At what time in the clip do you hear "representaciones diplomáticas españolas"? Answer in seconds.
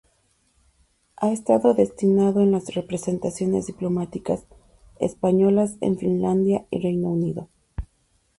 2.73-5.77